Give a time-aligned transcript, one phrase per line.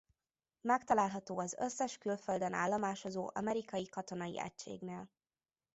[0.61, 5.09] Megtalálható az összes külföldön állomásozó amerikai katonai egységnél.